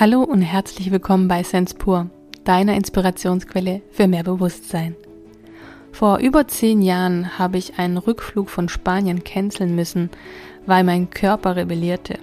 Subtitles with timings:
[0.00, 2.08] Hallo und herzlich willkommen bei Sense Pur,
[2.44, 4.96] deiner Inspirationsquelle für mehr Bewusstsein.
[5.92, 10.08] Vor über zehn Jahren habe ich einen Rückflug von Spanien canceln müssen,
[10.64, 12.18] weil mein Körper rebellierte.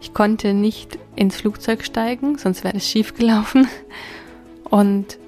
[0.00, 3.68] Ich konnte nicht ins Flugzeug steigen, sonst wäre es schief gelaufen
[4.70, 5.18] und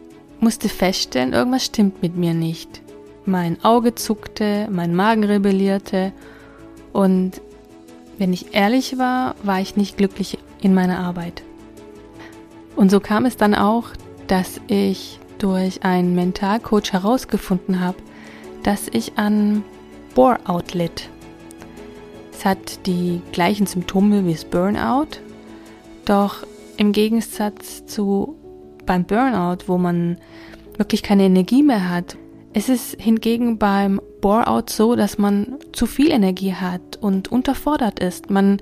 [0.41, 2.80] musste feststellen, irgendwas stimmt mit mir nicht.
[3.27, 6.14] Mein Auge zuckte, mein Magen rebellierte
[6.95, 7.42] und
[8.16, 11.43] wenn ich ehrlich war, war ich nicht glücklich in meiner Arbeit.
[12.77, 13.89] Und so kam es dann auch,
[14.27, 17.98] dass ich durch einen Mentalcoach herausgefunden habe,
[18.62, 19.65] dass ich an
[20.15, 21.09] Bore-out litt.
[22.33, 25.19] Es hat die gleichen Symptome wie das Burnout,
[26.05, 28.37] doch im Gegensatz zu
[28.87, 30.19] beim Burnout, wo man
[30.77, 32.16] wirklich keine Energie mehr hat,
[32.52, 38.30] ist es hingegen beim Bore-out so, dass man zu viel Energie hat und unterfordert ist.
[38.30, 38.60] Man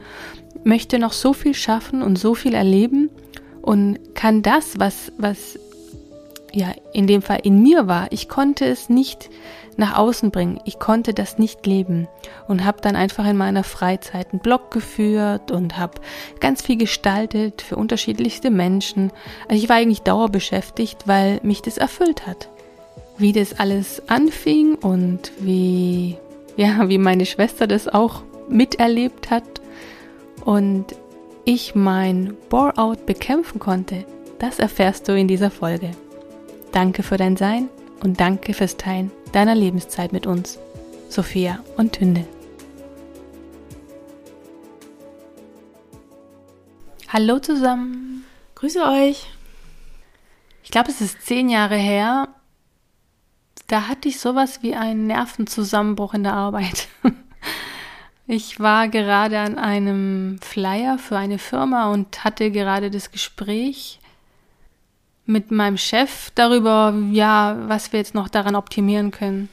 [0.64, 3.10] möchte noch so viel schaffen und so viel erleben
[3.62, 5.58] und kann das, was, was
[6.52, 9.30] ja in dem Fall in mir war, ich konnte es nicht
[9.76, 10.60] nach außen bringen.
[10.64, 12.06] Ich konnte das nicht leben
[12.48, 16.00] und habe dann einfach in meiner Freizeit einen Blog geführt und habe
[16.38, 19.10] ganz viel gestaltet für unterschiedlichste Menschen.
[19.48, 22.48] Also ich war eigentlich dauerbeschäftigt, weil mich das erfüllt hat.
[23.16, 26.16] Wie das alles anfing und wie
[26.56, 29.59] ja, wie meine Schwester das auch miterlebt hat
[30.50, 30.96] und
[31.44, 34.04] ich mein Bore-out bekämpfen konnte,
[34.40, 35.92] das erfährst du in dieser Folge.
[36.72, 37.68] Danke für dein Sein
[38.02, 40.58] und danke fürs Teilen deiner Lebenszeit mit uns,
[41.08, 42.26] Sophia und Tünde.
[47.06, 48.24] Hallo zusammen.
[48.56, 49.28] Grüße euch.
[50.64, 52.26] Ich glaube, es ist zehn Jahre her.
[53.68, 56.88] Da hatte ich sowas wie einen Nervenzusammenbruch in der Arbeit.
[58.32, 63.98] Ich war gerade an einem Flyer für eine Firma und hatte gerade das Gespräch
[65.26, 69.48] mit meinem Chef darüber, ja, was wir jetzt noch daran optimieren können.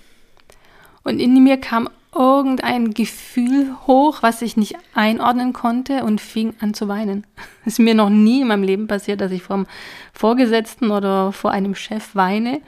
[1.04, 6.76] Und in mir kam irgendein Gefühl hoch, was ich nicht einordnen konnte und fing an
[6.76, 7.26] zu weinen.
[7.62, 9.66] Es ist mir noch nie in meinem Leben passiert, dass ich vom
[10.14, 12.62] Vorgesetzten oder vor einem Chef weine.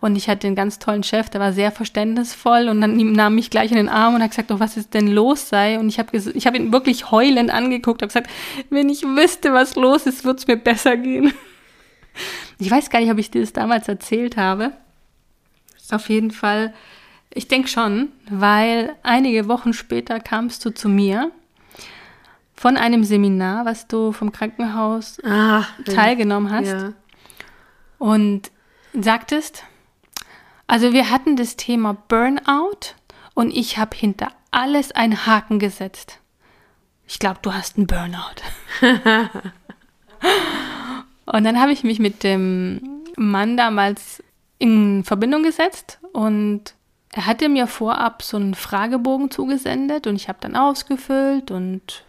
[0.00, 3.50] Und ich hatte einen ganz tollen Chef, der war sehr verständnisvoll und dann nahm mich
[3.50, 5.78] gleich in den Arm und hat gesagt, oh, was ist denn los sei.
[5.78, 8.30] Und ich habe ich hab ihn wirklich heulend angeguckt, habe gesagt,
[8.70, 11.32] wenn ich wüsste, was los ist, würde es mir besser gehen.
[12.60, 14.72] Ich weiß gar nicht, ob ich dir das damals erzählt habe.
[15.92, 16.74] Auf jeden Fall,
[17.32, 21.30] ich denke schon, weil einige Wochen später kamst du zu mir
[22.54, 26.66] von einem Seminar, was du vom Krankenhaus ah, teilgenommen hast.
[26.66, 26.92] Ja.
[27.98, 28.50] Und
[28.92, 29.62] sagtest,
[30.68, 32.94] also wir hatten das Thema Burnout
[33.34, 36.20] und ich habe hinter alles einen Haken gesetzt.
[37.06, 38.42] Ich glaube, du hast einen Burnout.
[41.24, 44.22] und dann habe ich mich mit dem Mann damals
[44.58, 46.74] in Verbindung gesetzt und
[47.12, 52.04] er hatte mir vorab so einen Fragebogen zugesendet und ich habe dann ausgefüllt und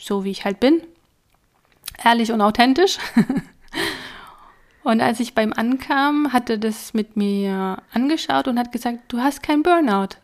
[0.00, 0.80] so wie ich halt bin,
[2.04, 2.98] ehrlich und authentisch.
[4.84, 9.18] Und als ich beim ankam, hat er das mit mir angeschaut und hat gesagt, du
[9.18, 10.16] hast kein Burnout.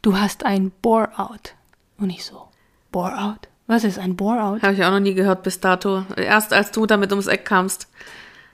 [0.00, 1.54] Du hast ein Bore-out.
[1.98, 2.48] Und ich so,
[2.92, 3.48] Bore-out?
[3.66, 4.62] Was ist ein Bore-out?
[4.62, 6.04] Habe ich auch noch nie gehört bis dato.
[6.16, 7.88] Erst als du damit ums Eck kamst.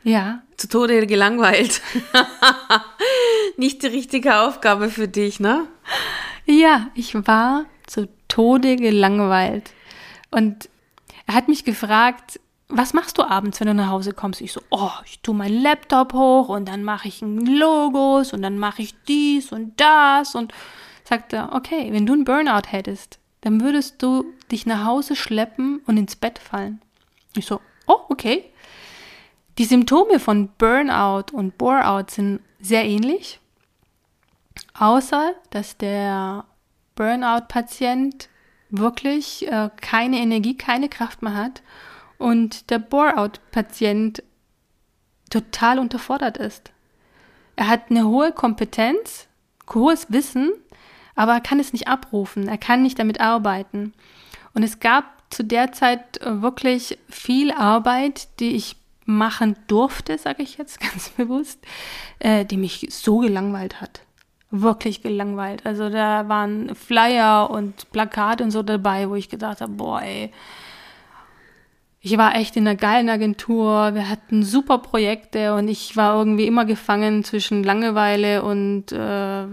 [0.02, 0.42] Ja.
[0.56, 1.82] Zu Tode gelangweilt.
[3.58, 5.66] Nicht die richtige Aufgabe für dich, ne?
[6.46, 9.70] Ja, ich war zu Tode gelangweilt.
[10.30, 10.68] Und
[11.26, 14.40] er hat mich gefragt, was machst du abends, wenn du nach Hause kommst?
[14.40, 18.58] Ich so, oh, ich tue meinen Laptop hoch und dann mache ich Logos und dann
[18.58, 20.52] mache ich dies und das und
[21.04, 25.96] sagte, okay, wenn du einen Burnout hättest, dann würdest du dich nach Hause schleppen und
[25.96, 26.80] ins Bett fallen.
[27.36, 28.44] Ich so, oh, okay.
[29.58, 33.38] Die Symptome von Burnout und Boreout sind sehr ähnlich,
[34.74, 36.44] außer dass der
[36.96, 38.28] Burnout-Patient
[38.70, 41.62] wirklich äh, keine Energie, keine Kraft mehr hat
[42.18, 44.22] und der Bore-out-Patient
[45.30, 46.70] total unterfordert ist.
[47.56, 49.28] Er hat eine hohe Kompetenz,
[49.72, 50.52] hohes Wissen,
[51.14, 53.94] aber er kann es nicht abrufen, er kann nicht damit arbeiten.
[54.54, 58.76] Und es gab zu der Zeit äh, wirklich viel Arbeit, die ich
[59.06, 61.58] machen durfte, sage ich jetzt ganz bewusst,
[62.18, 64.02] äh, die mich so gelangweilt hat.
[64.50, 65.66] Wirklich gelangweilt.
[65.66, 70.32] Also da waren Flyer und Plakate und so dabei, wo ich gedacht habe, boah, ey,
[72.06, 76.46] ich war echt in einer geilen Agentur, wir hatten super Projekte und ich war irgendwie
[76.46, 79.46] immer gefangen zwischen Langeweile und äh,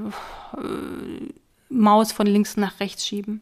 [1.69, 3.41] Maus von links nach rechts schieben.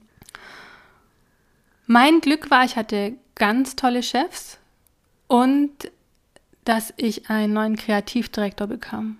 [1.87, 4.61] Mein Glück war, ich hatte ganz tolle Chefs,
[5.31, 5.89] und
[6.65, 9.15] dass ich einen neuen Kreativdirektor bekam.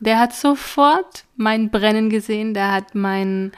[0.00, 3.52] Der hat sofort mein Brennen gesehen, der hat mein,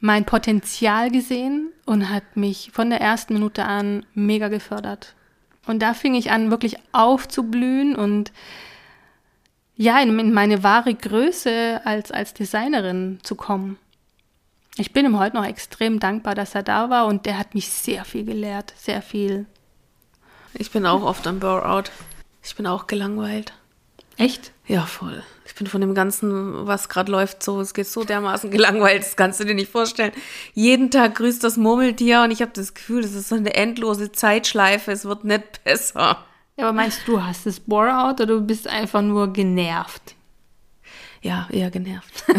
[0.00, 5.14] mein Potenzial gesehen und hat mich von der ersten Minute an mega gefördert.
[5.66, 8.32] Und da fing ich an, wirklich aufzublühen und
[9.76, 13.78] ja, in, in meine wahre Größe als, als Designerin zu kommen.
[14.76, 17.68] Ich bin ihm heute noch extrem dankbar, dass er da war und der hat mich
[17.68, 19.46] sehr viel gelehrt, sehr viel.
[20.54, 21.90] Ich bin auch oft am Burnout.
[22.42, 23.52] Ich bin auch gelangweilt.
[24.18, 24.52] Echt?
[24.66, 25.22] Ja, voll.
[25.46, 29.16] Ich bin von dem Ganzen, was gerade läuft, so, es geht so dermaßen gelangweilt, das
[29.16, 30.12] kannst du dir nicht vorstellen.
[30.54, 34.12] Jeden Tag grüßt das Murmeltier und ich habe das Gefühl, das ist so eine endlose
[34.12, 36.24] Zeitschleife, es wird nicht besser.
[36.56, 40.16] Ja, aber meinst du, du hast das Bore-out oder du bist einfach nur genervt?
[41.22, 42.24] Ja, eher genervt.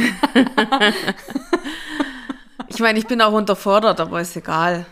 [2.68, 4.86] ich meine, ich bin auch unterfordert, aber ist egal.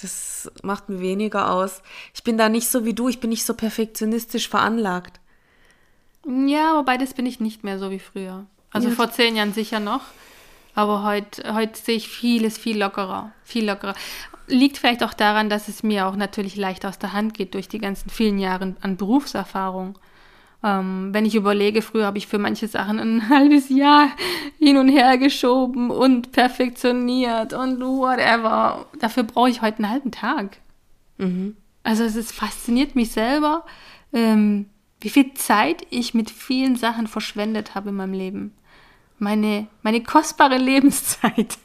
[0.00, 1.82] Das macht mir weniger aus.
[2.14, 5.20] Ich bin da nicht so wie du, ich bin nicht so perfektionistisch veranlagt.
[6.26, 8.46] Ja, wobei das bin ich nicht mehr so wie früher.
[8.70, 8.94] Also ja.
[8.94, 10.02] vor zehn Jahren sicher noch.
[10.74, 13.32] Aber heute, heute sehe ich vieles viel lockerer.
[13.42, 13.94] Viel lockerer.
[14.46, 17.68] Liegt vielleicht auch daran, dass es mir auch natürlich leicht aus der Hand geht durch
[17.68, 19.98] die ganzen vielen Jahre an Berufserfahrung.
[20.62, 24.08] Ähm, wenn ich überlege, früher habe ich für manche Sachen ein halbes Jahr
[24.58, 28.86] hin und her geschoben und perfektioniert und whatever.
[28.98, 30.58] Dafür brauche ich heute einen halben Tag.
[31.18, 31.56] Mhm.
[31.82, 33.64] Also es ist, fasziniert mich selber,
[34.12, 34.66] ähm,
[35.00, 38.54] wie viel Zeit ich mit vielen Sachen verschwendet habe in meinem Leben.
[39.18, 41.58] Meine, meine kostbare Lebenszeit.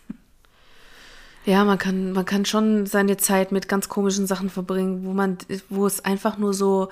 [1.45, 5.37] Ja, man kann, man kann schon seine Zeit mit ganz komischen Sachen verbringen, wo man,
[5.69, 6.89] wo es einfach nur so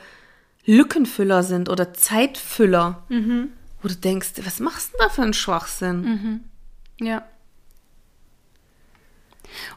[0.65, 3.49] Lückenfüller sind oder Zeitfüller, mhm.
[3.81, 6.01] wo du denkst, was machst du da für einen Schwachsinn?
[6.01, 7.05] Mhm.
[7.05, 7.25] Ja.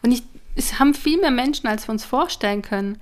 [0.02, 0.22] Und ich,
[0.54, 3.00] es haben viel mehr Menschen, als wir uns vorstellen können.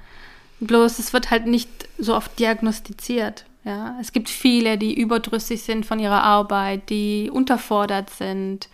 [0.61, 1.69] Bloß es wird halt nicht
[1.99, 3.45] so oft diagnostiziert.
[3.65, 8.69] Ja, es gibt viele, die überdrüssig sind von ihrer Arbeit, die unterfordert sind,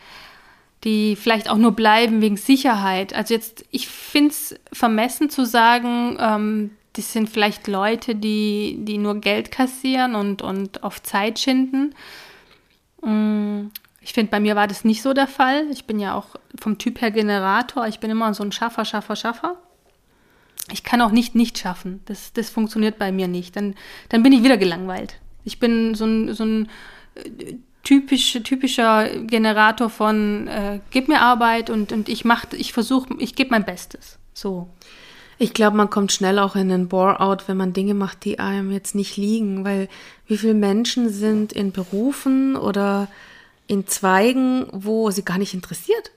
[0.82, 3.14] die vielleicht auch nur bleiben wegen Sicherheit.
[3.14, 8.98] Also jetzt, ich finde es vermessen zu sagen, ähm, das sind vielleicht Leute, die, die
[8.98, 11.94] nur Geld kassieren und, und auf Zeit schinden.
[13.02, 13.68] Mm,
[14.00, 15.66] ich finde, bei mir war das nicht so der Fall.
[15.70, 17.86] Ich bin ja auch vom Typ her Generator.
[17.86, 19.56] Ich bin immer so ein Schaffer, Schaffer, Schaffer
[20.72, 22.00] ich kann auch nicht nicht schaffen.
[22.06, 23.56] Das, das funktioniert bei mir nicht.
[23.56, 23.74] Dann,
[24.08, 25.16] dann bin ich wieder gelangweilt.
[25.44, 26.68] Ich bin so ein, so ein
[27.14, 33.08] äh, typisch, typischer Generator von äh, gib mir Arbeit und, und ich mach, ich versuche,
[33.18, 34.18] ich gebe mein Bestes.
[34.34, 34.68] So.
[35.38, 38.70] Ich glaube, man kommt schnell auch in einen Bore-out, wenn man Dinge macht, die einem
[38.70, 39.88] jetzt nicht liegen, weil
[40.26, 43.08] wie viele Menschen sind in Berufen oder
[43.66, 46.10] in Zweigen, wo sie gar nicht interessiert?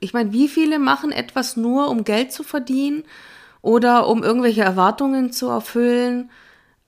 [0.00, 3.04] Ich meine, wie viele machen etwas nur, um Geld zu verdienen
[3.62, 6.30] oder um irgendwelche Erwartungen zu erfüllen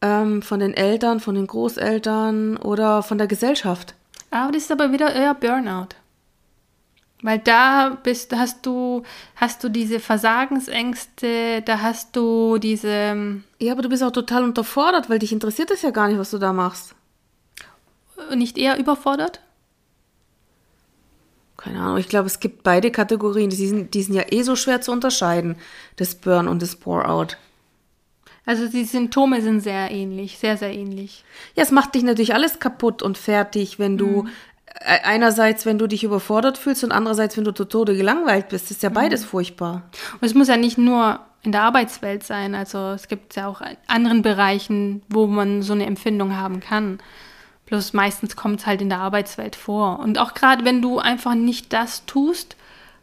[0.03, 3.95] ähm, von den Eltern, von den Großeltern oder von der Gesellschaft.
[4.31, 5.95] Aber das ist aber wieder eher Burnout.
[7.23, 9.03] Weil da bist, hast du,
[9.37, 12.89] hast du diese Versagensängste, da hast du diese.
[12.89, 16.19] Ähm, ja, aber du bist auch total unterfordert, weil dich interessiert es ja gar nicht,
[16.19, 16.95] was du da machst.
[18.35, 19.41] Nicht eher überfordert?
[21.65, 23.49] Keine Ahnung, ich glaube, es gibt beide Kategorien.
[23.49, 25.57] Die sind, die sind ja eh so schwer zu unterscheiden,
[25.97, 27.39] das Burn und das Pour-out.
[28.47, 31.25] Also die Symptome sind sehr ähnlich, sehr, sehr ähnlich.
[31.57, 34.29] Ja, es macht dich natürlich alles kaputt und fertig, wenn du mhm.
[34.81, 38.65] Äh, einerseits, wenn du dich überfordert fühlst und andererseits, wenn du zu Tode gelangweilt bist.
[38.65, 38.95] Das ist ja mhm.
[38.95, 39.27] beides mhm.
[39.27, 39.83] furchtbar.
[40.15, 42.55] Und es muss ja nicht nur in der Arbeitswelt sein.
[42.55, 46.99] Also es gibt ja auch anderen Bereichen, wo man so eine Empfindung haben kann.
[47.67, 49.99] Bloß meistens kommt es halt in der Arbeitswelt vor.
[49.99, 52.57] Und auch gerade wenn du einfach nicht das tust,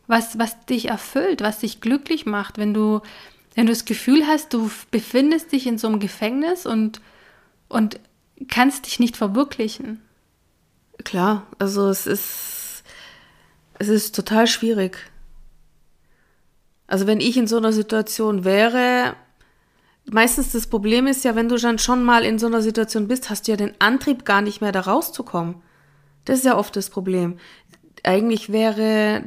[0.07, 3.01] was, was dich erfüllt, was dich glücklich macht, wenn du,
[3.55, 7.01] wenn du das Gefühl hast, du befindest dich in so einem Gefängnis und,
[7.69, 7.99] und
[8.47, 10.01] kannst dich nicht verwirklichen.
[11.03, 12.83] Klar, also es ist,
[13.79, 15.11] es ist total schwierig.
[16.87, 19.15] Also wenn ich in so einer Situation wäre,
[20.13, 23.29] meistens das Problem ist ja, wenn du dann schon mal in so einer Situation bist,
[23.29, 25.55] hast du ja den Antrieb gar nicht mehr da rauszukommen.
[26.25, 27.37] Das ist ja oft das Problem.
[28.03, 29.23] Eigentlich wäre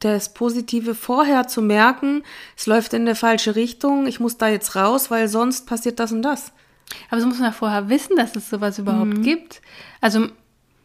[0.00, 2.22] das Positive vorher zu merken,
[2.56, 6.12] es läuft in eine falsche Richtung, ich muss da jetzt raus, weil sonst passiert das
[6.12, 6.52] und das.
[7.10, 9.22] Aber so muss man ja vorher wissen, dass es sowas überhaupt mhm.
[9.22, 9.62] gibt.
[10.00, 10.28] Also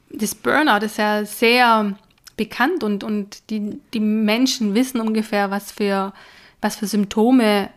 [0.10, 1.98] das Burnout ist ja sehr
[2.38, 6.14] bekannt und, und die, die Menschen wissen ungefähr, was für,
[6.62, 7.70] was für Symptome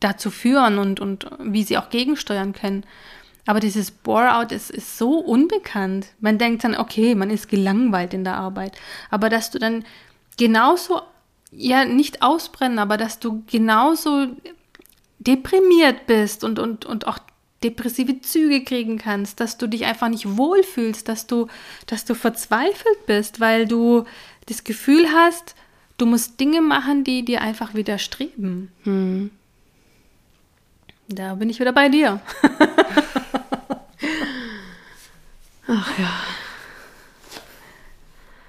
[0.00, 2.84] dazu führen und, und wie sie auch gegensteuern können.
[3.46, 6.08] Aber dieses Bore-out ist, ist so unbekannt.
[6.20, 8.76] Man denkt dann, okay, man ist gelangweilt in der Arbeit.
[9.10, 9.84] Aber dass du dann
[10.36, 11.00] genauso,
[11.50, 14.26] ja, nicht ausbrennen, aber dass du genauso
[15.18, 17.18] deprimiert bist und, und, und auch
[17.64, 21.48] depressive Züge kriegen kannst, dass du dich einfach nicht wohlfühlst, dass du,
[21.86, 24.04] dass du verzweifelt bist, weil du
[24.46, 25.54] das Gefühl hast,
[25.96, 28.70] du musst Dinge machen, die dir einfach widerstreben.
[28.84, 29.30] Hm.
[31.08, 32.20] Da bin ich wieder bei dir.
[35.66, 36.10] Ach ja.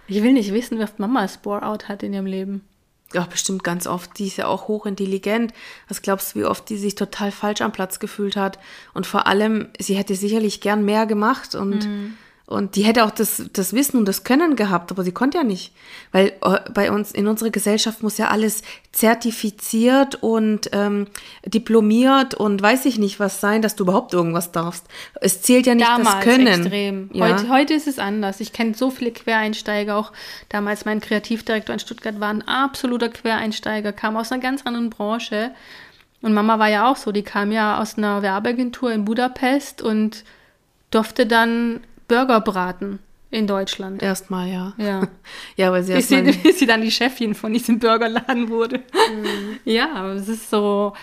[0.08, 2.66] Ich will nicht wissen, wie oft Mama Spore-Out hat in ihrem Leben.
[3.14, 4.20] Ja, bestimmt ganz oft.
[4.20, 5.54] Die ist ja auch hochintelligent.
[5.88, 8.60] Was glaubst du, wie oft die sich total falsch am Platz gefühlt hat?
[8.94, 12.18] Und vor allem, sie hätte sicherlich gern mehr gemacht und mhm.
[12.50, 15.44] Und die hätte auch das, das Wissen und das Können gehabt, aber sie konnte ja
[15.44, 15.72] nicht.
[16.12, 21.06] Weil äh, bei uns, in unserer Gesellschaft muss ja alles zertifiziert und ähm,
[21.46, 24.88] diplomiert und weiß ich nicht was sein, dass du überhaupt irgendwas darfst.
[25.22, 26.48] Es zählt ja nicht damals das Können.
[26.48, 27.10] extrem.
[27.14, 27.28] Ja.
[27.28, 28.40] Heute, heute ist es anders.
[28.40, 29.96] Ich kenne so viele Quereinsteiger.
[29.96, 30.12] Auch
[30.50, 35.52] damals mein Kreativdirektor in Stuttgart war ein absoluter Quereinsteiger, kam aus einer ganz anderen Branche.
[36.24, 37.12] Und Mama war ja auch so.
[37.12, 40.24] Die kam ja aus einer Werbeagentur in Budapest und
[40.90, 43.00] durfte dann Burger braten
[43.32, 44.02] in Deutschland.
[44.02, 44.74] Erstmal, ja.
[44.78, 45.08] Ja.
[45.56, 48.80] ja, weil sie bis sie, bis sie dann die Chefin von diesem Burgerladen wurde.
[48.80, 49.60] Mhm.
[49.64, 50.94] Ja, aber es ist so,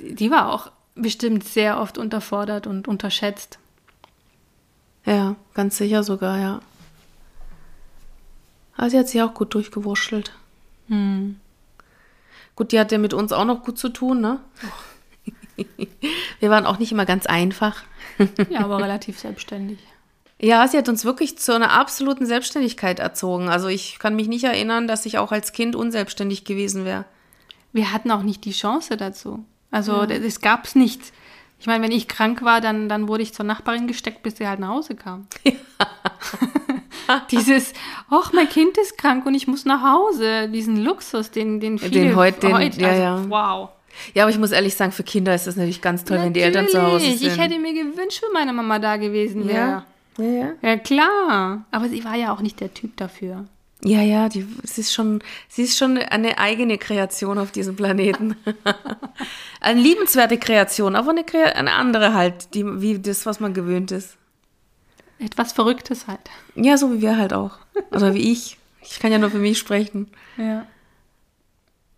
[0.00, 3.58] die war auch bestimmt sehr oft unterfordert und unterschätzt.
[5.04, 6.60] Ja, ganz sicher sogar, ja.
[8.76, 10.32] Aber sie hat sich auch gut durchgewurschtelt.
[10.88, 11.40] Hm.
[12.54, 14.40] Gut, die hat ja mit uns auch noch gut zu tun, ne?
[14.64, 15.64] Oh.
[16.40, 17.82] Wir waren auch nicht immer ganz einfach.
[18.50, 19.78] ja, aber relativ selbstständig.
[20.40, 23.48] Ja, sie hat uns wirklich zu einer absoluten Selbstständigkeit erzogen.
[23.48, 27.06] Also ich kann mich nicht erinnern, dass ich auch als Kind unselbstständig gewesen wäre.
[27.72, 29.44] Wir hatten auch nicht die Chance dazu.
[29.70, 30.10] Also ja.
[30.10, 31.00] es gab es nicht.
[31.58, 34.46] Ich meine, wenn ich krank war, dann, dann wurde ich zur Nachbarin gesteckt, bis sie
[34.46, 35.26] halt nach Hause kam.
[35.44, 35.52] Ja.
[37.30, 37.72] Dieses,
[38.10, 40.48] ach, mein Kind ist krank und ich muss nach Hause.
[40.48, 43.30] Diesen Luxus, den, den viele den heute, den, heute ja, also, ja.
[43.30, 43.70] wow.
[44.12, 46.26] Ja, aber ich muss ehrlich sagen, für Kinder ist das natürlich ganz toll, natürlich.
[46.26, 47.22] wenn die Eltern zu Hause sind.
[47.22, 49.68] Ich hätte mir gewünscht, wenn meine Mama da gewesen wäre.
[49.68, 49.86] Ja.
[50.18, 50.52] Ja, ja.
[50.62, 51.66] Ja, klar.
[51.70, 53.46] Aber sie war ja auch nicht der Typ dafür.
[53.84, 58.34] Ja, ja, die, sie, ist schon, sie ist schon eine eigene Kreation auf diesem Planeten.
[59.60, 64.16] eine liebenswerte Kreation, aber eine, eine andere halt, die, wie das, was man gewöhnt ist.
[65.18, 66.20] Etwas Verrücktes halt.
[66.54, 67.58] Ja, so wie wir halt auch.
[67.90, 68.58] Oder wie ich.
[68.82, 70.08] Ich kann ja nur für mich sprechen.
[70.36, 70.66] Ja.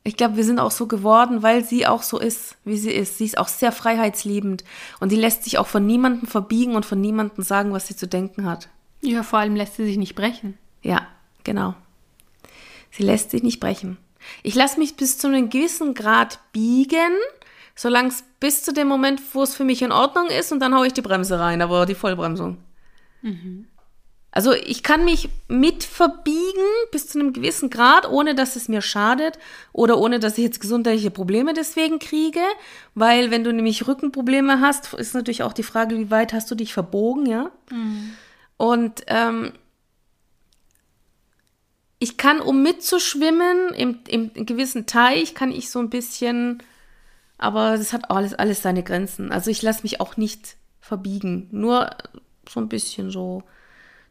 [0.05, 3.19] Ich glaube, wir sind auch so geworden, weil sie auch so ist, wie sie ist.
[3.19, 4.65] Sie ist auch sehr freiheitsliebend
[5.01, 8.07] und sie lässt sich auch von niemandem verbiegen und von niemandem sagen, was sie zu
[8.07, 8.69] denken hat.
[9.03, 10.57] Ja, vor allem lässt sie sich nicht brechen.
[10.83, 11.07] Ja,
[11.45, 11.75] genau.
[12.91, 13.99] Sie lässt sich nicht brechen.
[14.43, 17.13] Ich lasse mich bis zu einem gewissen Grad biegen,
[17.75, 20.75] solange es bis zu dem Moment, wo es für mich in Ordnung ist, und dann
[20.75, 22.59] haue ich die Bremse rein, aber die Vollbremsung.
[23.23, 23.67] Mhm.
[24.31, 28.83] Also ich kann mich mit verbiegen bis zu einem gewissen Grad, ohne dass es mir
[28.83, 29.39] schadet
[29.73, 32.43] oder ohne dass ich jetzt gesundheitliche Probleme deswegen kriege,
[32.95, 36.55] weil wenn du nämlich Rückenprobleme hast, ist natürlich auch die Frage, wie weit hast du
[36.55, 37.51] dich verbogen, ja?
[37.71, 38.13] Mhm.
[38.59, 39.53] Und ähm,
[41.99, 46.63] ich kann, um mitzuschwimmen im, im, im gewissen Teich, kann ich so ein bisschen,
[47.39, 49.33] aber das hat alles, alles seine Grenzen.
[49.33, 51.91] Also ich lasse mich auch nicht verbiegen, nur
[52.49, 53.43] so ein bisschen so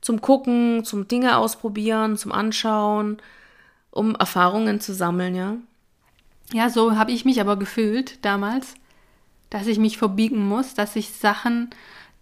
[0.02, 3.18] zum Gucken, zum Dinge ausprobieren, zum Anschauen,
[3.92, 5.58] um Erfahrungen zu sammeln, ja.
[6.54, 8.76] Ja, so habe ich mich aber gefühlt damals,
[9.50, 11.70] dass ich mich verbiegen muss, dass ich Sachen,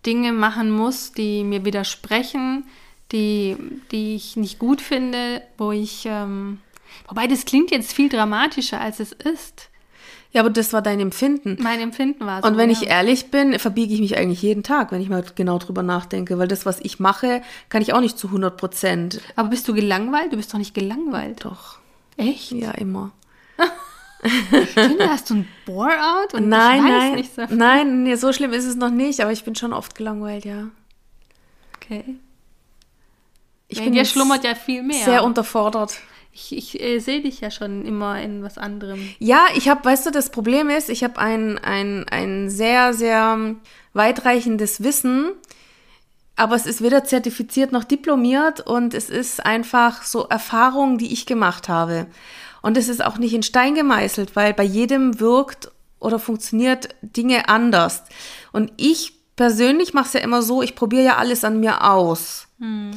[0.06, 2.66] Dinge machen muss, die mir widersprechen,
[3.12, 3.58] die,
[3.92, 6.60] die ich nicht gut finde, wo ich, ähm,
[7.08, 9.70] wobei das klingt jetzt viel dramatischer, als es ist.
[10.36, 11.56] Ja, aber das war dein Empfinden.
[11.62, 12.50] Mein Empfinden war so.
[12.50, 12.78] Und wenn ja.
[12.78, 16.38] ich ehrlich bin, verbiege ich mich eigentlich jeden Tag, wenn ich mal genau drüber nachdenke,
[16.38, 19.22] weil das, was ich mache, kann ich auch nicht zu 100 Prozent.
[19.38, 20.34] Aber bist du gelangweilt?
[20.34, 21.46] Du bist doch nicht gelangweilt.
[21.46, 21.78] Doch.
[22.18, 22.52] Echt?
[22.52, 23.14] Ja, immer.
[24.72, 26.34] Stimmt, hast du ein Bore-out?
[26.34, 29.46] Und nein, nein, nicht so nein, nee, so schlimm ist es noch nicht, aber ich
[29.46, 30.68] bin schon oft gelangweilt, ja.
[31.78, 32.18] Okay.
[33.70, 35.06] Ich bin ja schlummert ja viel mehr.
[35.06, 35.94] Sehr unterfordert.
[36.36, 39.00] Ich, ich äh, sehe dich ja schon immer in was anderem.
[39.20, 43.56] Ja, ich habe, weißt du, das Problem ist, ich habe ein, ein, ein sehr, sehr
[43.94, 45.32] weitreichendes Wissen,
[46.36, 51.26] aber es ist weder zertifiziert noch diplomiert und es ist einfach so Erfahrungen, die ich
[51.26, 52.08] gemacht habe.
[52.62, 57.48] Und es ist auch nicht in Stein gemeißelt, weil bei jedem wirkt oder funktioniert Dinge
[57.48, 58.04] anders.
[58.52, 62.48] Und ich persönlich mache es ja immer so, ich probiere ja alles an mir aus.
[62.60, 62.92] Hm.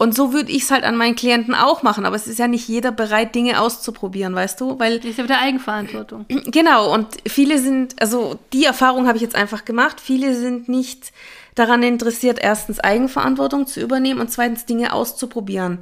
[0.00, 2.06] Und so würde ich es halt an meinen Klienten auch machen.
[2.06, 4.78] Aber es ist ja nicht jeder bereit, Dinge auszuprobieren, weißt du?
[4.78, 6.24] Weil das ist ja wieder Eigenverantwortung.
[6.46, 6.92] Genau.
[6.92, 10.00] Und viele sind, also die Erfahrung habe ich jetzt einfach gemacht.
[10.00, 11.12] Viele sind nicht
[11.54, 15.80] daran interessiert, erstens Eigenverantwortung zu übernehmen und zweitens Dinge auszuprobieren.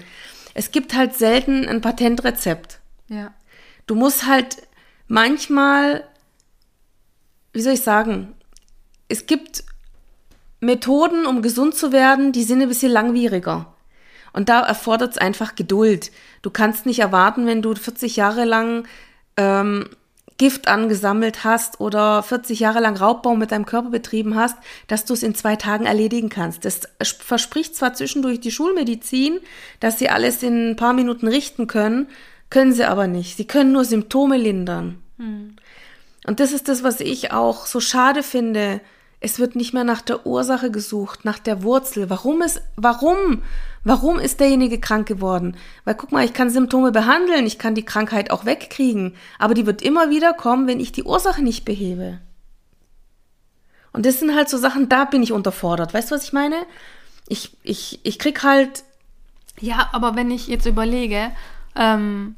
[0.55, 2.81] Es gibt halt selten ein Patentrezept.
[3.09, 3.33] Ja.
[3.87, 4.57] Du musst halt
[5.07, 6.03] manchmal
[7.53, 8.35] wie soll ich sagen,
[9.09, 9.65] es gibt
[10.61, 13.75] Methoden, um gesund zu werden, die sind ein bisschen langwieriger.
[14.33, 16.11] Und da erfordert es einfach Geduld.
[16.43, 18.87] Du kannst nicht erwarten, wenn du 40 Jahre lang
[19.37, 19.89] ähm,
[20.39, 24.57] Gift angesammelt hast oder 40 Jahre lang Raubbau mit deinem Körper betrieben hast,
[24.87, 26.65] dass du es in zwei Tagen erledigen kannst.
[26.65, 26.83] Das
[27.19, 29.41] verspricht zwar zwischendurch die Schulmedizin,
[29.81, 32.07] dass sie alles in ein paar Minuten richten können,
[32.51, 33.37] können sie aber nicht.
[33.37, 35.03] Sie können nur Symptome lindern.
[35.19, 35.57] Hm.
[36.27, 38.81] Und das ist das, was ich auch so schade finde.
[39.21, 42.11] Es wird nicht mehr nach der Ursache gesucht, nach der Wurzel.
[42.11, 43.43] Warum ist, warum
[43.89, 45.57] Warum ist derjenige krank geworden?
[45.87, 49.65] Weil guck mal, ich kann Symptome behandeln, ich kann die Krankheit auch wegkriegen, aber die
[49.65, 52.21] wird immer wieder kommen, wenn ich die Ursache nicht behebe.
[53.95, 55.95] Und das sind halt so Sachen, da bin ich unterfordert.
[55.95, 56.57] Weißt du, was ich meine?
[57.29, 58.85] Ich, ich, ich krieg halt.
[59.59, 61.31] Ja, aber wenn ich jetzt überlege,
[61.75, 62.37] ähm,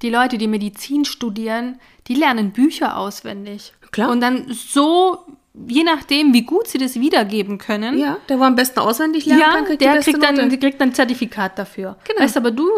[0.00, 3.74] die Leute, die Medizin studieren, die lernen Bücher auswendig.
[3.90, 4.10] Klar.
[4.10, 5.18] Und dann so
[5.54, 7.98] je nachdem, wie gut sie das wiedergeben können.
[7.98, 10.80] Ja, der war am besten auswendig lernen ja, kann, kriegt der kriegt dann, der kriegt
[10.80, 11.96] dann ein Zertifikat dafür.
[12.04, 12.20] Genau.
[12.20, 12.68] Weißt aber du,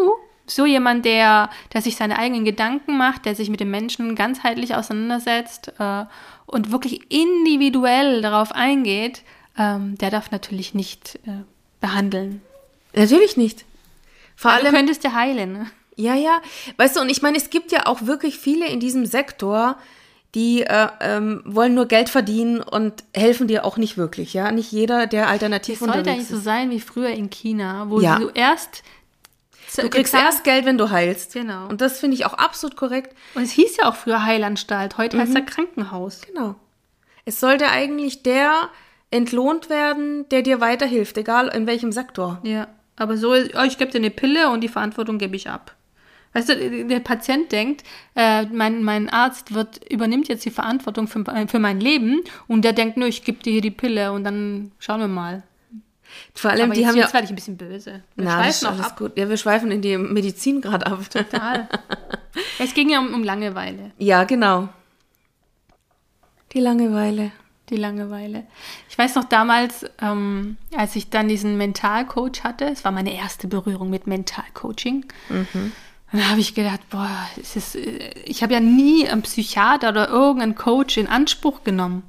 [0.47, 4.75] so jemand, der, der sich seine eigenen Gedanken macht, der sich mit dem Menschen ganzheitlich
[4.75, 6.05] auseinandersetzt äh,
[6.47, 9.23] und wirklich individuell darauf eingeht,
[9.59, 11.45] ähm, der darf natürlich nicht äh,
[11.81, 12.43] behandeln.
[12.95, 13.65] Natürlich nicht.
[14.37, 15.53] Vor allem, du könntest ja heilen.
[15.53, 15.67] Ne?
[15.97, 16.43] Ja, ja.
[16.77, 19.79] Weißt du, und ich meine, es gibt ja auch wirklich viele in diesem Sektor,
[20.35, 24.51] die äh, ähm, wollen nur Geld verdienen und helfen dir auch nicht wirklich, ja.
[24.51, 26.05] Nicht jeder, der alternativ das unterwegs ist.
[26.05, 28.19] sollte eigentlich so sein wie früher in China, wo ja.
[28.19, 28.83] du erst
[29.77, 31.33] Du kriegst erst Geld, wenn du heilst.
[31.33, 31.67] Genau.
[31.67, 33.17] Und das finde ich auch absolut korrekt.
[33.35, 35.23] Und es hieß ja auch früher Heilanstalt, heute mhm.
[35.23, 36.21] heißt er Krankenhaus.
[36.21, 36.55] Genau.
[37.25, 38.69] Es sollte eigentlich der
[39.11, 42.41] entlohnt werden, der dir weiterhilft, egal in welchem Sektor.
[42.43, 45.75] Ja, aber so, oh, ich gebe dir eine Pille und die Verantwortung gebe ich ab.
[46.35, 47.85] Weißt du, der Patient denkt,
[48.17, 52.73] äh, mein, mein Arzt wird, übernimmt jetzt die Verantwortung für, für mein Leben und der
[52.73, 55.45] denkt nur, ich gebe dir hier die Pille und dann schauen wir mal.
[56.35, 57.15] Vor allem, Aber die jetzt, haben jetzt ja.
[57.15, 58.03] werde ich ein bisschen böse.
[58.17, 58.99] Wir Na, schweifen auch ab.
[58.99, 59.17] Gut.
[59.17, 61.09] Ja, wir schweifen in die Medizin gerade ab.
[61.11, 61.69] Total.
[62.59, 63.93] es ging ja um, um Langeweile.
[63.99, 64.69] Ja, genau.
[66.53, 67.33] Die Langeweile.
[67.71, 68.45] Die Langeweile.
[68.91, 73.49] Ich weiß noch damals, ähm, als ich dann diesen Mentalcoach hatte, es war meine erste
[73.49, 75.07] Berührung mit Mentalcoaching.
[75.31, 75.73] Mhm.
[76.15, 80.55] Und da habe ich gedacht, boah, ist, ich habe ja nie einen Psychiater oder irgendeinen
[80.55, 82.05] Coach in Anspruch genommen.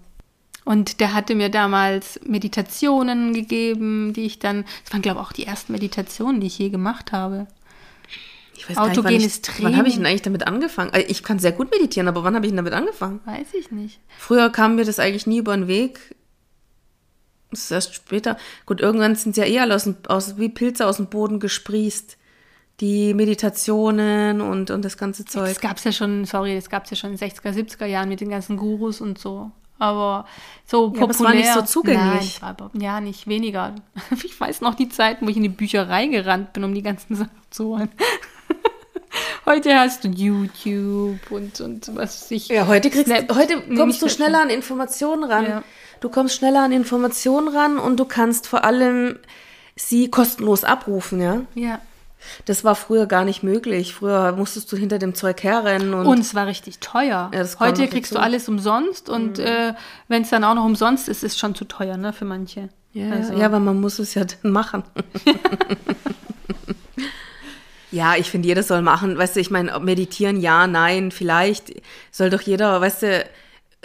[0.63, 5.31] Und der hatte mir damals Meditationen gegeben, die ich dann, das waren glaube ich auch
[5.31, 7.47] die ersten Meditationen, die ich je gemacht habe.
[8.53, 9.63] Ich weiß Autogenes gar nicht, wann, ich, Training.
[9.63, 10.91] wann habe ich denn eigentlich damit angefangen?
[10.93, 13.21] Also ich kann sehr gut meditieren, aber wann habe ich denn damit angefangen?
[13.25, 13.99] Weiß ich nicht.
[14.19, 16.13] Früher kam mir das eigentlich nie über den Weg.
[17.49, 18.37] Das ist erst später.
[18.67, 22.17] Gut, irgendwann sind sie ja eh alle aus, aus, wie Pilze aus dem Boden gesprießt
[22.81, 25.47] die Meditationen und, und das ganze Zeug.
[25.47, 27.85] Das gab es ja schon, sorry, das gab es ja schon in den 60er, 70er
[27.85, 29.51] Jahren mit den ganzen Gurus und so.
[29.77, 30.25] Aber
[30.65, 30.99] so populär.
[30.99, 32.39] Ja, aber es war nicht so zugänglich.
[32.41, 33.75] Nein, war, ja, nicht weniger.
[34.23, 37.15] Ich weiß noch die Zeiten, wo ich in die Bücherei gerannt bin, um die ganzen
[37.15, 37.89] Sachen zu holen.
[39.45, 42.47] Heute hast du YouTube und, und was ich.
[42.47, 45.45] Ja, heute, kriegst, Snap, heute kommst du schneller an Informationen ran.
[45.45, 45.63] Ja.
[45.99, 49.19] Du kommst schneller an Informationen ran und du kannst vor allem
[49.75, 51.41] sie kostenlos abrufen, ja?
[51.53, 51.79] Ja.
[52.45, 53.95] Das war früher gar nicht möglich.
[53.95, 55.93] Früher musstest du hinter dem Zeug herrennen.
[55.93, 57.31] Und, und es war richtig teuer.
[57.33, 59.45] Ja, Heute kriegst du alles umsonst und mhm.
[59.45, 59.73] äh,
[60.07, 62.69] wenn es dann auch noch umsonst ist, ist es schon zu teuer ne, für manche.
[62.93, 63.33] Ja, also.
[63.33, 64.83] ja, aber man muss es ja dann machen.
[67.91, 69.17] ja, ich finde, jeder soll machen.
[69.17, 71.73] Weißt du, ich meine, meditieren, ja, nein, vielleicht
[72.11, 73.25] soll doch jeder, weißt du,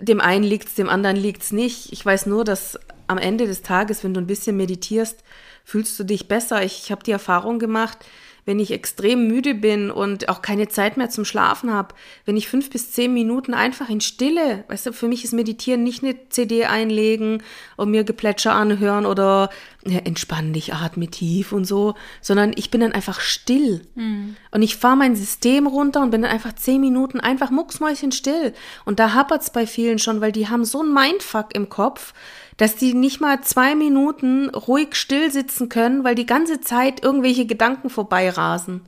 [0.00, 1.92] dem einen liegt es, dem anderen liegt es nicht.
[1.92, 5.24] Ich weiß nur, dass am Ende des Tages, wenn du ein bisschen meditierst,
[5.64, 6.62] fühlst du dich besser.
[6.62, 7.98] Ich, ich habe die Erfahrung gemacht,
[8.44, 12.48] wenn ich extrem müde bin und auch keine Zeit mehr zum Schlafen habe, wenn ich
[12.48, 16.16] fünf bis zehn Minuten einfach in Stille, weißt du, für mich ist Meditieren nicht eine
[16.28, 17.42] CD einlegen
[17.76, 19.50] und mir Geplätscher anhören oder
[19.86, 23.82] ja, entspann dich, atme tief und so, sondern ich bin dann einfach still.
[23.94, 24.36] Mhm.
[24.50, 28.52] Und ich fahre mein System runter und bin dann einfach zehn Minuten einfach mucksmäuschen still.
[28.84, 32.12] Und da hapert es bei vielen schon, weil die haben so ein Mindfuck im Kopf,
[32.60, 37.46] dass die nicht mal zwei Minuten ruhig still sitzen können, weil die ganze Zeit irgendwelche
[37.46, 38.82] Gedanken vorbeirasen.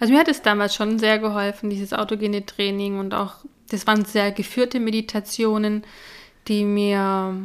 [0.00, 4.06] Also mir hat es damals schon sehr geholfen, dieses autogene Training und auch, das waren
[4.06, 5.84] sehr geführte Meditationen,
[6.48, 7.36] die mir,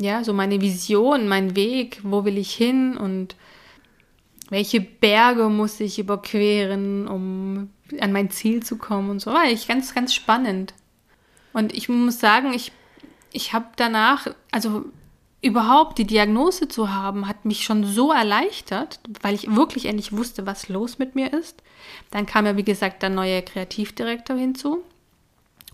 [0.00, 3.34] ja, so meine Vision, mein Weg, wo will ich hin und
[4.50, 9.32] welche Berge muss ich überqueren, um an mein Ziel zu kommen und so.
[9.32, 10.74] War ich ganz, ganz spannend.
[11.52, 12.70] Und ich muss sagen, ich
[13.38, 14.84] ich habe danach, also
[15.40, 20.44] überhaupt die Diagnose zu haben, hat mich schon so erleichtert, weil ich wirklich endlich wusste,
[20.44, 21.62] was los mit mir ist.
[22.10, 24.82] Dann kam ja, wie gesagt, der neue Kreativdirektor hinzu.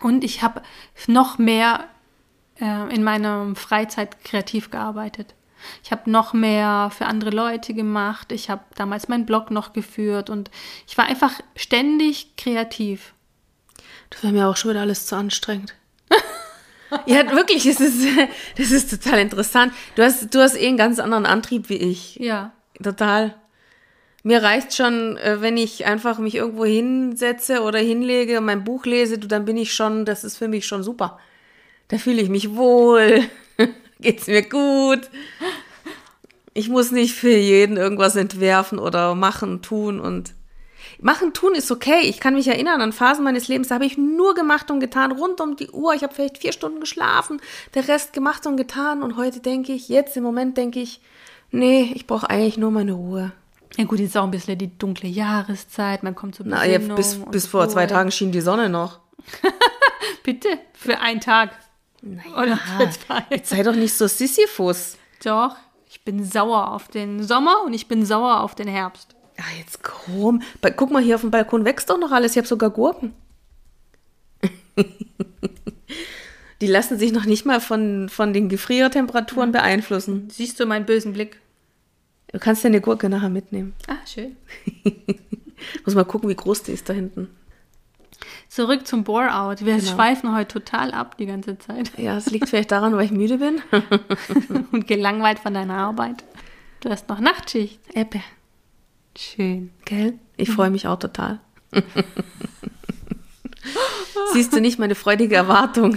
[0.03, 0.61] Und ich habe
[1.07, 1.89] noch mehr
[2.61, 5.35] äh, in meiner Freizeit kreativ gearbeitet.
[5.83, 8.31] Ich habe noch mehr für andere Leute gemacht.
[8.31, 10.51] Ich habe damals meinen Blog noch geführt und
[10.87, 13.15] ich war einfach ständig kreativ.
[14.11, 15.75] Das wäre mir auch schon wieder alles zu anstrengend.
[17.07, 18.07] ja, wirklich, das ist,
[18.59, 19.73] das ist total interessant.
[19.97, 22.17] Du hast, du hast eh einen ganz anderen Antrieb wie ich.
[22.17, 22.53] Ja.
[22.83, 23.35] Total.
[24.23, 28.87] Mir reicht schon, äh, wenn ich einfach mich irgendwo hinsetze oder hinlege und mein Buch
[28.87, 31.19] lese, du, dann bin ich schon, das ist für mich schon super.
[31.89, 33.23] Da fühle ich mich wohl,
[34.01, 35.11] geht's mir gut.
[36.55, 40.35] Ich muss nicht für jeden irgendwas entwerfen oder machen, tun und
[41.01, 42.01] machen, tun ist okay.
[42.03, 45.13] Ich kann mich erinnern an Phasen meines Lebens, da habe ich nur gemacht und getan,
[45.13, 45.95] rund um die Uhr.
[45.95, 47.41] Ich habe vielleicht vier Stunden geschlafen,
[47.75, 51.01] der Rest gemacht und getan und heute denke ich, jetzt im Moment denke ich,
[51.51, 53.33] nee, ich brauche eigentlich nur meine Ruhe.
[53.77, 56.79] Ja gut, jetzt ist auch ein bisschen die dunkle Jahreszeit, man kommt zur Na, ja,
[56.79, 59.01] bis, bis vor zwei Tagen schien die Sonne noch.
[60.23, 61.51] Bitte, für einen Tag.
[62.03, 63.25] Naja, Oder für zwei.
[63.31, 64.97] Jetzt sei doch nicht so Sisyphus.
[65.25, 65.57] Doch,
[65.89, 69.15] ich bin sauer auf den Sommer und ich bin sauer auf den Herbst.
[69.37, 70.43] Ja, jetzt komm.
[70.77, 72.33] Guck mal, hier auf dem Balkon wächst doch noch alles.
[72.33, 73.13] Ich habe sogar Gurken.
[76.61, 80.31] Die lassen sich noch nicht mal von, von den Gefriertemperaturen beeinflussen.
[80.31, 81.41] Siehst du meinen bösen Blick?
[82.29, 83.75] Du kannst deine Gurke nachher mitnehmen.
[83.87, 84.37] Ah, schön.
[85.85, 87.29] Muss mal gucken, wie groß die ist da hinten.
[88.49, 89.65] Zurück zum Bore-out.
[89.65, 89.91] Wir genau.
[89.93, 91.91] schweifen heute total ab die ganze Zeit.
[91.99, 93.61] Ja, es liegt vielleicht daran, weil ich müde bin.
[94.73, 96.25] Und gelangweilt von deiner Arbeit.
[96.81, 97.81] Du hast noch Nachtschicht.
[97.95, 98.21] Ebbe.
[99.17, 99.71] Schön.
[99.85, 100.19] Gell?
[100.37, 101.41] Ich freue mich auch total.
[104.33, 105.97] Siehst du nicht meine freudige Erwartung?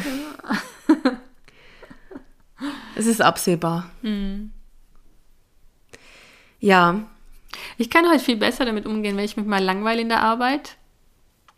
[2.96, 3.90] es ist absehbar.
[4.02, 4.52] Mhm.
[6.60, 7.04] Ja.
[7.78, 10.78] Ich kann halt viel besser damit umgehen, wenn ich mich mal langweile in der Arbeit.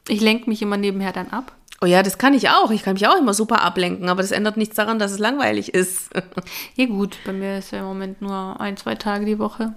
[0.07, 1.55] Ich lenke mich immer nebenher dann ab.
[1.81, 2.71] Oh ja, das kann ich auch.
[2.71, 5.73] Ich kann mich auch immer super ablenken, aber das ändert nichts daran, dass es langweilig
[5.73, 6.09] ist.
[6.75, 9.75] ja gut, bei mir ist ja im Moment nur ein, zwei Tage die Woche.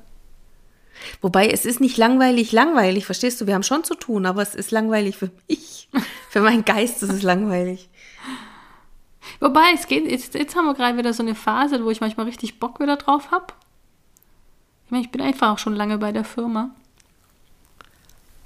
[1.21, 3.47] Wobei es ist nicht langweilig, langweilig, verstehst du?
[3.47, 5.89] Wir haben schon zu tun, aber es ist langweilig für mich.
[6.31, 7.89] für meinen Geist ist es langweilig.
[9.41, 12.27] Wobei, es geht, jetzt, jetzt haben wir gerade wieder so eine Phase, wo ich manchmal
[12.27, 13.53] richtig Bock wieder drauf habe
[14.93, 16.71] meine, ich bin einfach auch schon lange bei der Firma.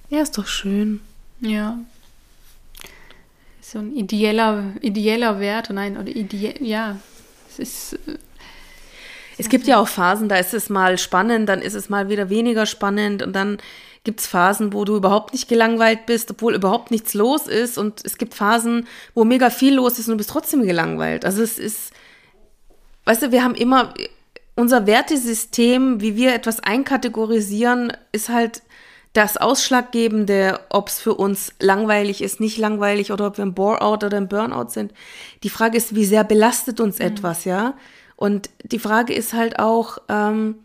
[0.08, 1.00] Ja, ist doch schön.
[1.40, 1.78] Ja.
[3.60, 5.70] So ein ideeller, ideeller Wert.
[5.70, 6.98] Nein, oder ideell, ja.
[7.48, 7.98] Es ist.
[9.38, 12.30] Es gibt ja auch Phasen, da ist es mal spannend, dann ist es mal wieder
[12.30, 13.58] weniger spannend und dann
[14.04, 18.04] gibt es Phasen, wo du überhaupt nicht gelangweilt bist, obwohl überhaupt nichts los ist und
[18.04, 21.24] es gibt Phasen, wo mega viel los ist und du bist trotzdem gelangweilt.
[21.24, 21.92] Also es ist,
[23.04, 23.92] weißt du, wir haben immer,
[24.54, 28.62] unser Wertesystem, wie wir etwas einkategorisieren, ist halt
[29.12, 34.04] das Ausschlaggebende, ob es für uns langweilig ist, nicht langweilig oder ob wir im Bore-out
[34.04, 34.92] oder im Burnout sind.
[35.42, 37.06] Die Frage ist, wie sehr belastet uns mhm.
[37.06, 37.74] etwas, ja?
[38.16, 40.56] Und die Frage ist halt auch, ähm,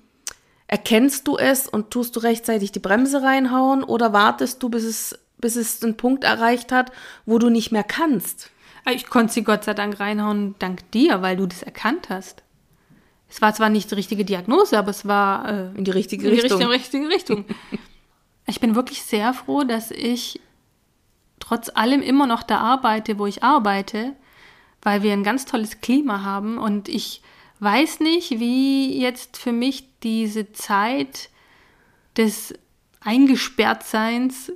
[0.68, 5.20] erkennst du es und tust du rechtzeitig die Bremse reinhauen oder wartest du, bis es,
[5.38, 6.92] bis es einen Punkt erreicht hat,
[7.26, 8.52] wo du nicht mehr kannst?
[8.90, 12.42] Ich konnte sie Gott sei Dank reinhauen, dank dir, weil du das erkannt hast.
[13.30, 16.36] Es war zwar nicht die richtige Diagnose, aber es war äh, in die richtige in
[16.36, 16.64] die Richtung.
[16.64, 17.46] Richtige, richtige Richtung.
[18.48, 20.40] ich bin wirklich sehr froh, dass ich
[21.40, 24.14] trotz allem immer noch da arbeite, wo ich arbeite,
[24.82, 27.22] weil wir ein ganz tolles Klima haben und ich
[27.62, 31.30] weiß nicht, wie jetzt für mich diese Zeit
[32.18, 32.54] des
[33.02, 34.52] Eingesperrtseins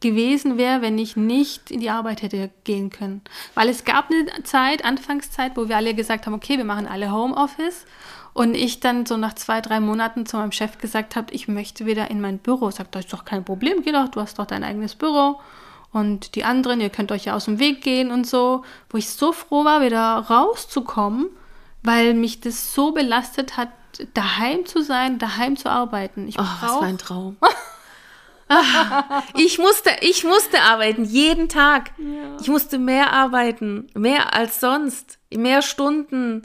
[0.00, 3.22] gewesen wäre, wenn ich nicht in die Arbeit hätte gehen können.
[3.54, 7.12] Weil es gab eine Zeit, Anfangszeit, wo wir alle gesagt haben, okay, wir machen alle
[7.12, 7.84] Homeoffice
[8.32, 11.84] und ich dann so nach zwei, drei Monaten zu meinem Chef gesagt habe, ich möchte
[11.84, 12.70] wieder in mein Büro.
[12.70, 15.40] Sagt, ist doch kein Problem, geh doch, du hast doch dein eigenes Büro.
[15.92, 18.62] Und die anderen, ihr könnt euch ja aus dem Weg gehen und so.
[18.88, 21.26] Wo ich so froh war, wieder rauszukommen,
[21.82, 23.70] weil mich das so belastet hat,
[24.14, 26.28] daheim zu sein, daheim zu arbeiten.
[26.28, 27.36] Ich oh, das war ein Traum.
[29.36, 31.92] ich musste, ich musste arbeiten, jeden Tag.
[31.98, 32.36] Ja.
[32.40, 36.42] Ich musste mehr arbeiten, mehr als sonst, mehr Stunden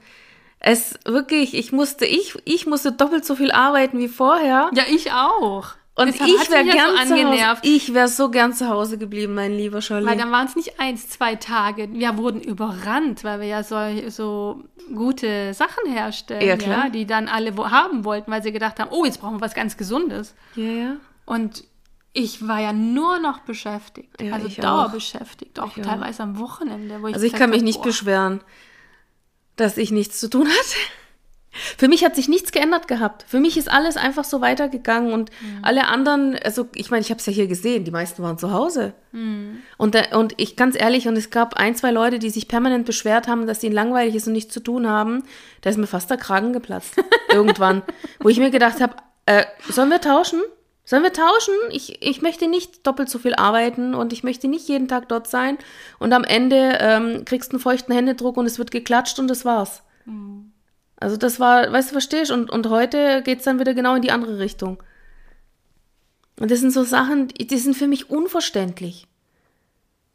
[0.66, 4.72] es wirklich, ich musste, ich, ich musste doppelt so viel arbeiten wie vorher.
[4.74, 5.76] Ja, ich auch.
[5.98, 9.54] Und Deshalb ich wäre gern so Hause, ich wäre so gern zu Hause geblieben, mein
[9.56, 10.06] lieber Scholli.
[10.06, 11.88] Weil dann waren es nicht eins, zwei Tage.
[11.94, 13.78] Wir wurden überrannt, weil wir ja so,
[14.10, 14.62] so
[14.94, 16.84] gute Sachen herstellen, ja.
[16.84, 19.54] Ja, die dann alle haben wollten, weil sie gedacht haben, oh, jetzt brauchen wir was
[19.54, 20.36] ganz Gesundes.
[20.56, 20.96] Ja, ja.
[21.26, 21.64] Und
[22.12, 27.00] ich war ja nur noch beschäftigt, ja, also dauerbeschäftigt, auch, auch teilweise am Wochenende.
[27.02, 27.86] also ich kann mich nicht boah.
[27.86, 28.42] beschweren
[29.56, 30.78] dass ich nichts zu tun hatte.
[31.78, 33.26] Für mich hat sich nichts geändert gehabt.
[33.28, 35.60] Für mich ist alles einfach so weitergegangen und Mhm.
[35.64, 38.52] alle anderen, also ich meine, ich habe es ja hier gesehen, die meisten waren zu
[38.52, 38.94] Hause.
[39.12, 39.62] Mhm.
[39.78, 42.86] Und, da, und ich ganz ehrlich, und es gab ein, zwei Leute, die sich permanent
[42.86, 45.24] beschwert haben, dass ihnen langweilig ist und nichts zu tun haben.
[45.62, 46.96] Da ist mir fast der Kragen geplatzt.
[47.32, 47.82] Irgendwann.
[48.20, 50.42] Wo ich mir gedacht habe, äh, sollen wir tauschen?
[50.88, 51.54] Sollen wir tauschen?
[51.72, 55.28] Ich, ich möchte nicht doppelt so viel arbeiten und ich möchte nicht jeden Tag dort
[55.28, 55.58] sein.
[55.98, 59.46] Und am Ende ähm, kriegst du einen feuchten Händedruck und es wird geklatscht und das
[59.46, 59.82] war's.
[61.06, 64.10] Also das war, weißt du, verstehst und, und heute geht's dann wieder genau in die
[64.10, 64.82] andere Richtung.
[66.40, 69.06] Und das sind so Sachen, die sind für mich unverständlich.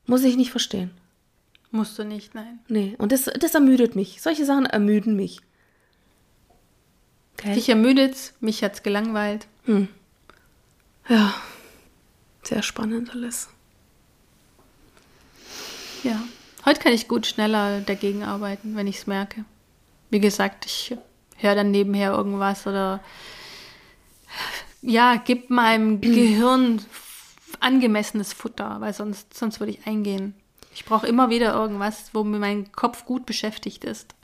[0.07, 0.91] Muss ich nicht verstehen.
[1.71, 2.59] Musst du nicht, nein.
[2.67, 4.21] Nee, und das, das ermüdet mich.
[4.21, 5.39] Solche Sachen ermüden mich.
[7.39, 7.55] Okay.
[7.55, 9.47] Dich ermüdet, mich hat's gelangweilt.
[11.09, 11.35] Ja,
[12.43, 13.49] sehr spannend alles.
[16.03, 16.21] Ja.
[16.65, 19.45] Heute kann ich gut schneller dagegen arbeiten, wenn ich es merke.
[20.11, 20.97] Wie gesagt, ich
[21.37, 23.01] höre dann nebenher irgendwas oder
[24.83, 26.83] ja, gib meinem Gehirn
[27.61, 30.35] angemessenes Futter, weil sonst, sonst würde ich eingehen.
[30.75, 34.15] Ich brauche immer wieder irgendwas, wo mir mein Kopf gut beschäftigt ist.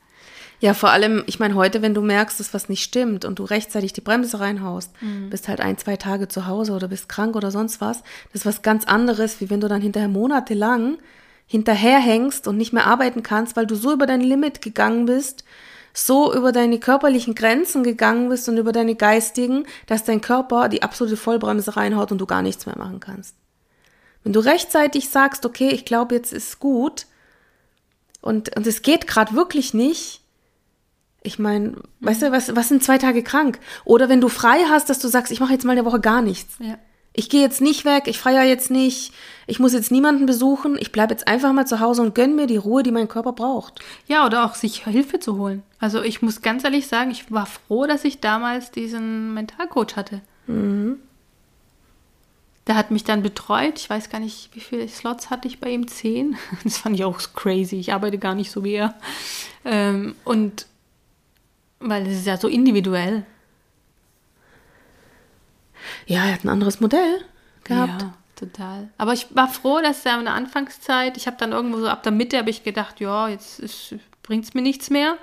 [0.59, 3.45] Ja, vor allem, ich meine, heute, wenn du merkst, dass was nicht stimmt und du
[3.45, 4.91] rechtzeitig die Bremse reinhaust,
[5.29, 8.47] bist halt ein, zwei Tage zu Hause oder bist krank oder sonst was, das ist
[8.47, 10.97] was ganz anderes, wie wenn du dann hinterher monatelang
[11.47, 15.45] hinterherhängst und nicht mehr arbeiten kannst, weil du so über dein Limit gegangen bist,
[15.97, 20.83] so über deine körperlichen Grenzen gegangen bist und über deine geistigen, dass dein Körper die
[20.83, 23.35] absolute Vollbremse reinhaut und du gar nichts mehr machen kannst.
[24.23, 27.07] Wenn du rechtzeitig sagst, okay, ich glaube, jetzt ist gut
[28.21, 30.21] und, und es geht gerade wirklich nicht,
[31.23, 33.59] ich meine, weißt du, was, was sind zwei Tage krank?
[33.85, 36.21] Oder wenn du frei hast, dass du sagst, ich mache jetzt mal eine Woche gar
[36.21, 36.57] nichts.
[36.59, 36.79] Ja.
[37.19, 39.13] Ich gehe jetzt nicht weg, ich feiere jetzt nicht,
[39.47, 42.47] ich muss jetzt niemanden besuchen, ich bleibe jetzt einfach mal zu Hause und gönn mir
[42.47, 43.81] die Ruhe, die mein Körper braucht.
[44.07, 45.63] Ja, oder auch sich Hilfe zu holen.
[45.79, 50.21] Also ich muss ganz ehrlich sagen, ich war froh, dass ich damals diesen Mentalcoach hatte.
[52.67, 53.79] Der hat mich dann betreut.
[53.79, 55.89] Ich weiß gar nicht, wie viele Slots hatte ich bei ihm?
[55.89, 56.37] Zehn.
[56.65, 57.77] Das fand ich auch crazy.
[57.77, 58.95] Ich arbeite gar nicht so wie er.
[59.65, 60.67] Ähm, und
[61.79, 63.25] weil es ist ja so individuell.
[66.07, 67.21] Ja, er hat ein anderes Modell
[67.65, 68.03] gehabt.
[68.03, 68.89] Ja, total.
[68.99, 72.03] Aber ich war froh, dass er in der Anfangszeit, ich habe dann irgendwo so ab
[72.03, 73.63] der Mitte habe ich gedacht, ja, jetzt
[74.23, 75.17] bringt es mir nichts mehr.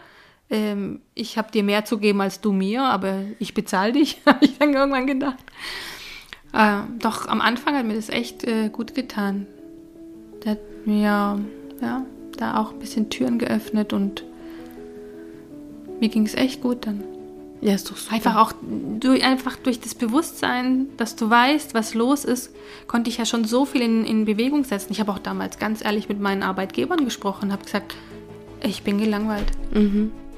[0.49, 4.45] Ähm, ich habe dir mehr zu geben als du mir, aber ich bezahle dich, habe
[4.45, 5.43] ich dann irgendwann gedacht.
[6.53, 9.47] Äh, doch am Anfang hat mir das echt äh, gut getan.
[10.43, 11.39] Der hat mir
[11.81, 12.05] ja,
[12.37, 14.23] da auch ein bisschen Türen geöffnet und
[15.99, 17.03] mir ging es echt gut dann.
[17.63, 18.13] Ja, ist doch super.
[18.15, 18.51] Einfach auch
[18.99, 22.51] durch, einfach durch das Bewusstsein, dass du weißt, was los ist,
[22.87, 24.91] konnte ich ja schon so viel in, in Bewegung setzen.
[24.91, 27.95] Ich habe auch damals ganz ehrlich mit meinen Arbeitgebern gesprochen, habe gesagt,
[28.61, 29.45] ich bin gelangweilt.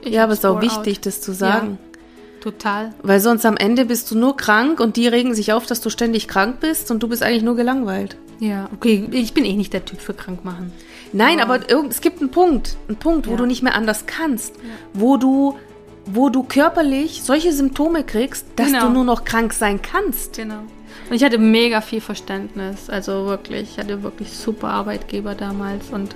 [0.01, 1.05] Ich ja, aber es ist auch wichtig, out.
[1.07, 1.79] das zu sagen.
[1.81, 2.93] Ja, total.
[3.01, 5.89] Weil sonst am Ende bist du nur krank und die regen sich auf, dass du
[5.89, 8.17] ständig krank bist und du bist eigentlich nur gelangweilt.
[8.39, 10.71] Ja, okay, ich bin eh nicht der Typ für krank machen.
[11.13, 13.37] Nein, aber irgend, es gibt einen Punkt, einen Punkt, wo Ja.
[13.37, 14.53] du nicht mehr anders kannst,
[14.93, 15.57] wo du,
[16.05, 18.87] wo du körperlich solche Symptome kriegst, dass Genau.
[18.87, 20.37] du nur noch krank sein kannst.
[20.37, 20.59] Genau.
[21.09, 22.89] Und ich hatte mega viel Verständnis.
[22.89, 26.15] Also wirklich, ich hatte wirklich super Arbeitgeber damals und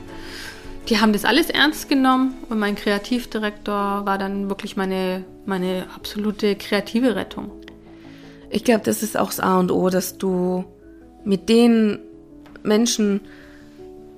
[0.87, 6.55] die haben das alles ernst genommen und mein Kreativdirektor war dann wirklich meine, meine absolute
[6.55, 7.51] kreative Rettung.
[8.49, 10.65] Ich glaube, das ist auch das A und O, dass du
[11.23, 11.99] mit den
[12.63, 13.21] Menschen,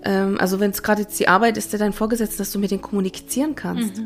[0.04, 2.72] ähm, also wenn es gerade jetzt die Arbeit ist, der dein Vorgesetzter, dass du mit
[2.72, 4.02] denen kommunizieren kannst.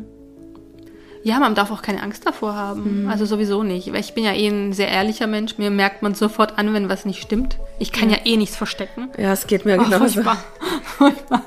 [1.26, 3.08] Ja, man darf auch keine Angst davor haben.
[3.10, 3.92] Also sowieso nicht.
[3.92, 5.58] Weil ich bin ja eh ein sehr ehrlicher Mensch.
[5.58, 7.58] Mir merkt man sofort an, wenn was nicht stimmt.
[7.80, 9.08] Ich kann ja, eh nichts verstecken.
[9.18, 10.04] Ja, es geht mir Oh, genauso.
[10.22, 10.36] furchtbar.
[10.84, 11.42] Furchtbar.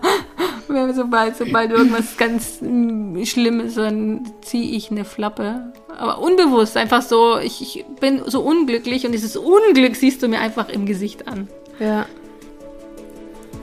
[0.93, 5.71] Sobald, sobald irgendwas ganz mm, Schlimmes, dann ziehe ich eine Flappe.
[5.97, 10.41] Aber unbewusst, einfach so, ich, ich bin so unglücklich und dieses Unglück siehst du mir
[10.41, 11.47] einfach im Gesicht an.
[11.79, 12.05] Ja.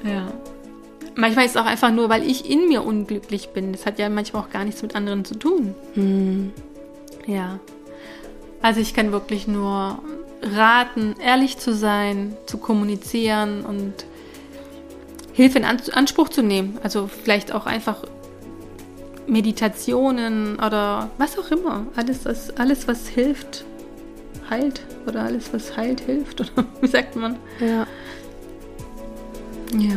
[0.02, 0.29] Ja.
[1.16, 3.72] Manchmal ist es auch einfach nur, weil ich in mir unglücklich bin.
[3.72, 5.74] Das hat ja manchmal auch gar nichts mit anderen zu tun.
[7.26, 7.59] Ja.
[8.61, 9.98] Also ich kann wirklich nur
[10.42, 13.94] raten, ehrlich zu sein, zu kommunizieren und
[15.33, 16.79] Hilfe in An Anspruch zu nehmen.
[16.83, 18.05] Also vielleicht auch einfach
[19.26, 21.87] Meditationen oder was auch immer.
[21.96, 23.64] Alles, was, alles, was hilft,
[24.50, 24.83] heilt.
[25.07, 26.40] Oder alles, was heilt, hilft.
[26.52, 27.37] Oder wie sagt man?
[27.61, 27.87] Ja,
[29.79, 29.96] Ja.